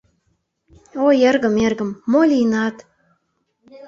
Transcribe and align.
Ой, 1.05 1.17
эргым, 1.29 1.55
эргым, 1.65 1.89
мо 2.11 2.21
лийынат?! 2.29 2.75